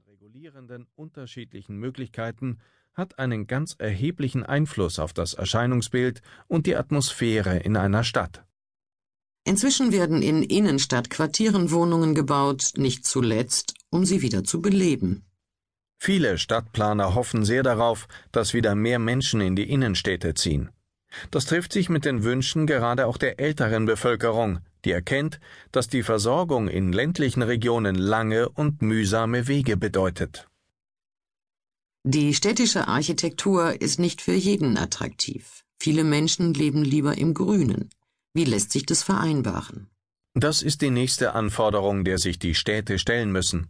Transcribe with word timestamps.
An 0.00 0.14
regulierenden, 0.14 0.86
unterschiedlichen 0.94 1.76
Möglichkeiten 1.76 2.58
hat 2.94 3.18
einen 3.18 3.46
ganz 3.46 3.74
erheblichen 3.76 4.44
Einfluss 4.46 4.98
auf 4.98 5.12
das 5.12 5.34
Erscheinungsbild 5.34 6.22
und 6.48 6.66
die 6.66 6.76
Atmosphäre 6.76 7.58
in 7.58 7.76
einer 7.76 8.02
Stadt. 8.02 8.46
Inzwischen 9.44 9.92
werden 9.92 10.22
in 10.22 10.42
Innenstadtquartieren 10.42 11.70
Wohnungen 11.70 12.14
gebaut, 12.14 12.72
nicht 12.76 13.04
zuletzt, 13.04 13.74
um 13.90 14.06
sie 14.06 14.22
wieder 14.22 14.42
zu 14.42 14.62
beleben. 14.62 15.26
Viele 15.98 16.38
Stadtplaner 16.38 17.14
hoffen 17.14 17.44
sehr 17.44 17.62
darauf, 17.62 18.08
dass 18.32 18.54
wieder 18.54 18.74
mehr 18.74 18.98
Menschen 18.98 19.42
in 19.42 19.54
die 19.54 19.70
Innenstädte 19.70 20.32
ziehen. 20.32 20.70
Das 21.30 21.44
trifft 21.44 21.74
sich 21.74 21.90
mit 21.90 22.06
den 22.06 22.22
Wünschen 22.22 22.66
gerade 22.66 23.06
auch 23.06 23.18
der 23.18 23.38
älteren 23.38 23.84
Bevölkerung, 23.84 24.60
die 24.84 24.92
erkennt, 24.92 25.40
dass 25.72 25.88
die 25.88 26.02
Versorgung 26.02 26.68
in 26.68 26.92
ländlichen 26.92 27.42
Regionen 27.42 27.94
lange 27.94 28.48
und 28.48 28.82
mühsame 28.82 29.48
Wege 29.48 29.76
bedeutet. 29.76 30.48
Die 32.04 32.32
städtische 32.34 32.88
Architektur 32.88 33.80
ist 33.80 33.98
nicht 33.98 34.22
für 34.22 34.32
jeden 34.32 34.78
attraktiv. 34.78 35.64
Viele 35.78 36.04
Menschen 36.04 36.54
leben 36.54 36.82
lieber 36.82 37.18
im 37.18 37.34
Grünen. 37.34 37.90
Wie 38.32 38.44
lässt 38.44 38.72
sich 38.72 38.86
das 38.86 39.02
vereinbaren? 39.02 39.88
Das 40.34 40.62
ist 40.62 40.80
die 40.80 40.90
nächste 40.90 41.34
Anforderung, 41.34 42.04
der 42.04 42.18
sich 42.18 42.38
die 42.38 42.54
Städte 42.54 42.98
stellen 42.98 43.32
müssen. 43.32 43.68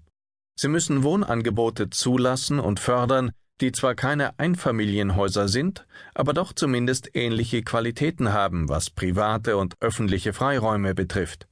Sie 0.54 0.68
müssen 0.68 1.02
Wohnangebote 1.02 1.88
zulassen 1.90 2.60
und 2.60 2.78
fördern, 2.80 3.32
die 3.60 3.72
zwar 3.72 3.94
keine 3.94 4.38
Einfamilienhäuser 4.38 5.48
sind, 5.48 5.86
aber 6.14 6.32
doch 6.32 6.52
zumindest 6.52 7.10
ähnliche 7.14 7.62
Qualitäten 7.62 8.32
haben, 8.32 8.68
was 8.68 8.90
private 8.90 9.56
und 9.56 9.76
öffentliche 9.80 10.32
Freiräume 10.32 10.94
betrifft. 10.94 11.46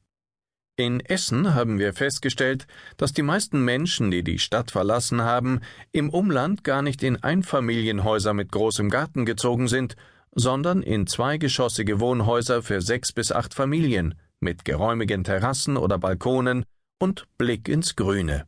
In 0.77 1.01
Essen 1.01 1.55
haben 1.55 1.79
wir 1.81 1.93
festgestellt, 1.93 2.67
dass 2.97 3.13
die 3.13 3.23
meisten 3.23 3.65
Menschen, 3.65 4.13
die 4.13 4.23
die 4.23 4.39
Stadt 4.39 4.71
verlassen 4.71 5.23
haben, 5.23 5.61
im 5.91 6.09
Umland 6.09 6.63
gar 6.63 6.83
nicht 6.83 7.03
in 7.03 7.21
Einfamilienhäuser 7.23 8.33
mit 8.33 8.53
großem 8.53 8.89
Garten 8.89 9.27
gezogen 9.27 9.67
sind, 9.67 9.97
sondern 10.33 10.83
in 10.83 11.07
zweigeschossige 11.07 11.99
Wohnhäuser 11.99 12.63
für 12.63 12.81
sechs 12.81 13.13
bis 13.13 13.33
acht 13.33 13.55
Familien 13.55 14.15
mit 14.41 14.65
geräumigen 14.65 15.25
Terrassen 15.25 15.77
oder 15.77 15.99
Balkonen 15.99 16.65
und 17.01 17.25
Blick 17.39 17.69
ins 17.69 17.97
Grüne. 17.97 18.47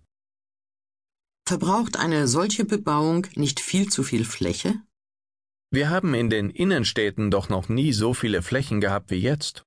Verbraucht 1.50 1.98
eine 1.98 2.28
solche 2.28 2.64
Bebauung 2.64 3.26
nicht 3.34 3.58
viel 3.58 3.88
zu 3.88 4.04
viel 4.04 4.24
Fläche? 4.24 4.72
Wir 5.72 5.90
haben 5.90 6.14
in 6.14 6.30
den 6.30 6.48
Innenstädten 6.48 7.32
doch 7.32 7.48
noch 7.48 7.68
nie 7.68 7.92
so 7.92 8.14
viele 8.14 8.42
Flächen 8.42 8.80
gehabt 8.80 9.10
wie 9.10 9.16
jetzt. 9.16 9.64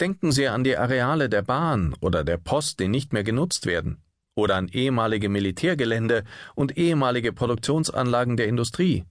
Denken 0.00 0.32
Sie 0.32 0.48
an 0.48 0.64
die 0.64 0.78
Areale 0.78 1.28
der 1.28 1.42
Bahn 1.42 1.94
oder 2.00 2.24
der 2.24 2.38
Post, 2.38 2.80
die 2.80 2.88
nicht 2.88 3.12
mehr 3.12 3.22
genutzt 3.22 3.66
werden, 3.66 4.02
oder 4.34 4.56
an 4.56 4.68
ehemalige 4.68 5.28
Militärgelände 5.28 6.24
und 6.54 6.78
ehemalige 6.78 7.34
Produktionsanlagen 7.34 8.38
der 8.38 8.46
Industrie. 8.46 9.04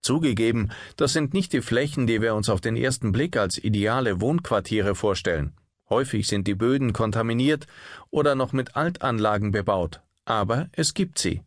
Zugegeben, 0.00 0.70
das 0.96 1.12
sind 1.12 1.34
nicht 1.34 1.52
die 1.52 1.60
Flächen, 1.60 2.06
die 2.06 2.22
wir 2.22 2.34
uns 2.36 2.48
auf 2.48 2.62
den 2.62 2.74
ersten 2.74 3.12
Blick 3.12 3.36
als 3.36 3.58
ideale 3.58 4.22
Wohnquartiere 4.22 4.94
vorstellen. 4.94 5.52
Häufig 5.90 6.26
sind 6.26 6.46
die 6.46 6.54
Böden 6.54 6.94
kontaminiert 6.94 7.66
oder 8.08 8.34
noch 8.34 8.54
mit 8.54 8.76
Altanlagen 8.76 9.52
bebaut, 9.52 10.00
aber 10.24 10.70
es 10.72 10.94
gibt 10.94 11.18
sie. 11.18 11.42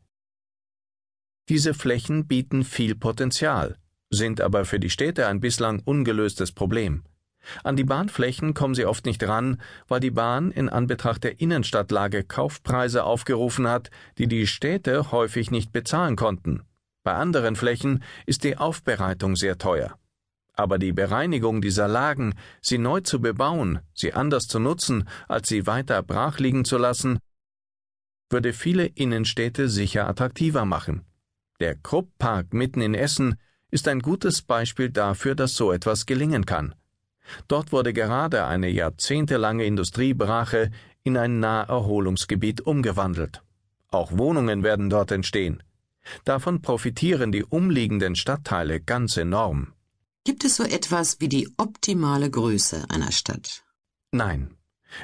Diese 1.49 1.73
Flächen 1.73 2.25
bieten 2.25 2.63
viel 2.63 2.95
Potenzial, 2.95 3.77
sind 4.09 4.39
aber 4.39 4.63
für 4.63 4.79
die 4.79 4.89
Städte 4.89 5.27
ein 5.27 5.41
bislang 5.41 5.81
ungelöstes 5.83 6.53
Problem. 6.53 7.03
An 7.65 7.75
die 7.75 7.83
Bahnflächen 7.83 8.53
kommen 8.53 8.75
sie 8.75 8.85
oft 8.85 9.05
nicht 9.05 9.21
ran, 9.27 9.61
weil 9.89 9.99
die 9.99 10.11
Bahn 10.11 10.51
in 10.51 10.69
Anbetracht 10.69 11.25
der 11.25 11.41
Innenstadtlage 11.41 12.23
Kaufpreise 12.23 13.03
aufgerufen 13.03 13.67
hat, 13.67 13.91
die 14.17 14.27
die 14.27 14.47
Städte 14.47 15.11
häufig 15.11 15.51
nicht 15.51 15.73
bezahlen 15.73 16.15
konnten. 16.15 16.63
Bei 17.03 17.13
anderen 17.13 17.57
Flächen 17.57 18.01
ist 18.25 18.45
die 18.45 18.57
Aufbereitung 18.57 19.35
sehr 19.35 19.57
teuer. 19.57 19.99
Aber 20.53 20.77
die 20.77 20.93
Bereinigung 20.93 21.61
dieser 21.61 21.89
Lagen, 21.89 22.35
sie 22.61 22.77
neu 22.77 23.01
zu 23.01 23.19
bebauen, 23.19 23.79
sie 23.93 24.13
anders 24.13 24.43
zu 24.43 24.59
nutzen, 24.59 25.09
als 25.27 25.49
sie 25.49 25.67
weiter 25.67 26.01
brach 26.03 26.39
liegen 26.39 26.63
zu 26.63 26.77
lassen, 26.77 27.19
würde 28.29 28.53
viele 28.53 28.85
Innenstädte 28.85 29.67
sicher 29.67 30.07
attraktiver 30.07 30.63
machen. 30.63 31.03
Der 31.63 31.75
Krupp-Park 31.75 32.53
mitten 32.53 32.81
in 32.81 32.93
Essen 32.93 33.37
ist 33.71 33.87
ein 33.87 34.01
gutes 34.01 34.41
Beispiel 34.41 34.89
dafür, 34.89 35.33
dass 35.33 35.55
so 35.55 35.71
etwas 35.71 36.05
gelingen 36.05 36.45
kann. 36.45 36.75
Dort 37.47 37.71
wurde 37.71 37.93
gerade 37.93 38.43
eine 38.43 38.67
jahrzehntelange 38.67 39.63
Industriebrache 39.63 40.71
in 41.03 41.15
ein 41.15 41.39
Naherholungsgebiet 41.39 42.59
umgewandelt. 42.59 43.43
Auch 43.91 44.11
Wohnungen 44.17 44.61
werden 44.63 44.89
dort 44.89 45.13
entstehen. 45.13 45.63
Davon 46.25 46.61
profitieren 46.61 47.31
die 47.31 47.45
umliegenden 47.45 48.17
Stadtteile 48.17 48.81
ganz 48.81 49.15
enorm. 49.15 49.71
Gibt 50.25 50.43
es 50.43 50.57
so 50.57 50.65
etwas 50.65 51.21
wie 51.21 51.29
die 51.29 51.47
optimale 51.55 52.29
Größe 52.29 52.83
einer 52.89 53.13
Stadt? 53.13 53.63
Nein. 54.11 54.57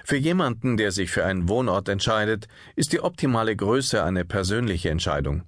Für 0.03 0.18
jemanden, 0.18 0.76
der 0.76 0.91
sich 0.91 1.09
für 1.09 1.24
einen 1.24 1.47
Wohnort 1.47 1.88
entscheidet, 1.88 2.50
ist 2.76 2.91
die 2.91 3.00
optimale 3.00 3.56
Größe 3.56 4.03
eine 4.03 4.26
persönliche 4.26 4.90
Entscheidung. 4.90 5.46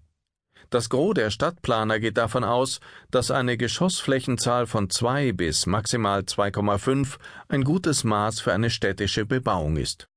Das 0.71 0.87
Gros 0.87 1.13
der 1.13 1.31
Stadtplaner 1.31 1.99
geht 1.99 2.17
davon 2.17 2.45
aus, 2.45 2.79
dass 3.11 3.29
eine 3.29 3.57
Geschossflächenzahl 3.57 4.67
von 4.67 4.89
2 4.89 5.33
bis 5.33 5.65
maximal 5.65 6.21
2,5 6.21 7.17
ein 7.49 7.65
gutes 7.65 8.05
Maß 8.05 8.39
für 8.39 8.53
eine 8.53 8.69
städtische 8.69 9.25
Bebauung 9.25 9.75
ist. 9.75 10.07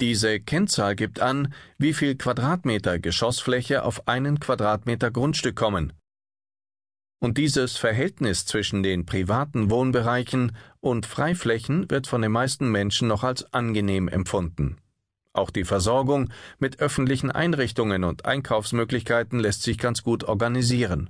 Diese 0.00 0.40
Kennzahl 0.40 0.96
gibt 0.96 1.20
an, 1.20 1.52
wie 1.76 1.92
viel 1.92 2.16
Quadratmeter 2.16 2.98
Geschossfläche 2.98 3.84
auf 3.84 4.08
einen 4.08 4.40
Quadratmeter 4.40 5.10
Grundstück 5.10 5.56
kommen. 5.56 5.92
Und 7.20 7.36
dieses 7.36 7.76
Verhältnis 7.76 8.46
zwischen 8.46 8.82
den 8.82 9.04
privaten 9.04 9.70
Wohnbereichen 9.70 10.56
und 10.80 11.04
Freiflächen 11.04 11.90
wird 11.90 12.06
von 12.06 12.22
den 12.22 12.32
meisten 12.32 12.70
Menschen 12.70 13.08
noch 13.08 13.24
als 13.24 13.52
angenehm 13.52 14.08
empfunden. 14.08 14.78
Auch 15.34 15.50
die 15.50 15.64
Versorgung 15.64 16.30
mit 16.58 16.80
öffentlichen 16.80 17.30
Einrichtungen 17.30 18.04
und 18.04 18.26
Einkaufsmöglichkeiten 18.26 19.38
lässt 19.40 19.62
sich 19.62 19.78
ganz 19.78 20.02
gut 20.02 20.24
organisieren. 20.24 21.08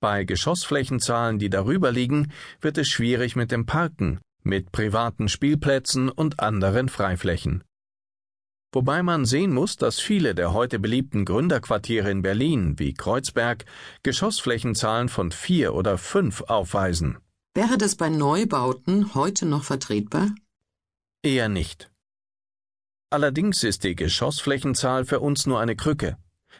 Bei 0.00 0.24
Geschossflächenzahlen, 0.24 1.38
die 1.38 1.48
darüber 1.48 1.92
liegen, 1.92 2.32
wird 2.60 2.76
es 2.76 2.88
schwierig 2.88 3.36
mit 3.36 3.52
dem 3.52 3.64
Parken, 3.64 4.20
mit 4.42 4.72
privaten 4.72 5.28
Spielplätzen 5.28 6.08
und 6.08 6.40
anderen 6.40 6.88
Freiflächen. 6.88 7.62
Wobei 8.74 9.02
man 9.02 9.24
sehen 9.24 9.54
muss, 9.54 9.76
dass 9.76 10.00
viele 10.00 10.34
der 10.34 10.52
heute 10.52 10.78
beliebten 10.78 11.24
Gründerquartiere 11.24 12.10
in 12.10 12.22
Berlin 12.22 12.78
wie 12.78 12.92
Kreuzberg 12.92 13.64
Geschossflächenzahlen 14.02 15.08
von 15.08 15.30
vier 15.30 15.72
oder 15.74 15.96
fünf 15.96 16.42
aufweisen. 16.42 17.16
Wäre 17.54 17.78
das 17.78 17.94
bei 17.94 18.10
Neubauten 18.10 19.14
heute 19.14 19.46
noch 19.46 19.64
vertretbar? 19.64 20.28
Eher 21.22 21.48
nicht. 21.48 21.90
Allerdings 23.08 23.62
ist 23.62 23.84
die 23.84 23.94
Geschossflächenzahl 23.94 25.04
für 25.04 25.20
uns 25.20 25.46
nur 25.46 25.60
eine 25.60 25.76
Krücke, 25.76 26.16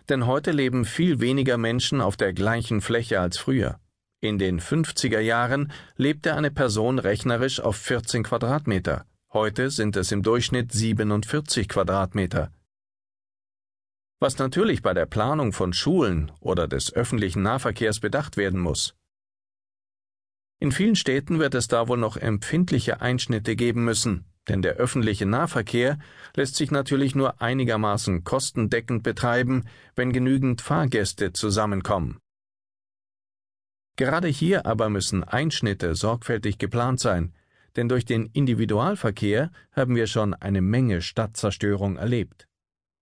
denn 0.09 0.27
heute 0.27 0.53
leben 0.53 0.84
viel 0.84 1.19
weniger 1.19 1.59
Menschen 1.59 2.01
auf 2.01 2.17
der 2.17 2.33
gleichen 2.33 2.81
Fläche 2.81 3.21
als 3.21 3.37
früher. 3.37 3.81
In 4.21 4.39
den 4.39 4.61
50er 4.61 5.19
Jahren 5.19 5.73
lebte 5.97 6.35
eine 6.35 6.53
Person 6.53 7.01
rechnerisch 7.01 7.59
auf 7.59 7.77
14 7.77 8.23
Quadratmeter, 8.23 9.06
heute 9.33 9.71
sind 9.71 9.97
es 9.97 10.12
im 10.12 10.23
Durchschnitt 10.23 10.73
47 10.73 11.69
Quadratmeter. 11.69 12.53
Was 14.21 14.39
natürlich 14.39 14.83
bei 14.83 14.95
der 14.95 15.06
Planung 15.06 15.53
von 15.53 15.73
Schulen 15.73 16.31
oder 16.41 16.69
des 16.69 16.93
öffentlichen 16.93 17.43
Nahverkehrs 17.43 17.99
bedacht 17.99 18.37
werden 18.37 18.61
muss. 18.61 18.95
In 20.59 20.73
vielen 20.73 20.97
Städten 20.97 21.39
wird 21.39 21.55
es 21.55 21.69
da 21.69 21.89
wohl 21.89 21.99
noch 21.99 22.17
empfindliche 22.17 23.01
Einschnitte 23.03 23.56
geben 23.56 23.85
müssen, 23.85 24.25
denn 24.49 24.62
der 24.62 24.75
öffentliche 24.75 25.27
Nahverkehr 25.27 25.99
lässt 26.34 26.57
sich 26.57 26.71
natürlich 26.71 27.15
nur 27.15 27.41
einigermaßen 27.41 28.25
kostendeckend 28.25 29.03
betreiben, 29.03 29.65
wenn 29.94 30.12
genügend 30.12 30.61
Fahrgäste 30.61 31.32
zusammenkommen. 31.32 32.19
Gerade 33.97 34.29
hier 34.29 34.67
aber 34.67 34.91
müssen 34.91 35.25
Einschnitte 35.25 35.94
sorgfältig 35.94 36.59
geplant 36.59 37.00
sein, 37.00 37.32
denn 37.76 37.88
durch 37.88 38.05
den 38.05 38.26
Individualverkehr 38.26 39.50
haben 39.73 39.97
wir 39.97 40.06
schon 40.06 40.35
eine 40.35 40.61
Menge 40.61 41.03
Stadtzerstörung 41.03 41.97
erlebt. 41.97 42.47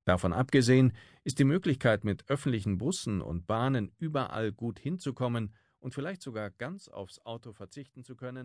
Davon 0.05 0.33
abgesehen 0.33 0.93
ist 1.25 1.39
die 1.39 1.45
Möglichkeit, 1.45 2.05
mit 2.05 2.29
öffentlichen 2.29 2.79
Bussen 2.79 3.23
und 3.23 3.47
Bahnen 3.47 3.91
überall 3.99 4.53
gut 4.53 4.79
hinzukommen 4.79 5.55
und 5.81 5.95
vielleicht 5.95 6.23
sogar 6.23 6.51
ganz 6.51 6.89
aufs 6.89 7.25
Auto 7.25 7.53
verzichten 7.53 8.05
zu 8.05 8.15
können, 8.17 8.43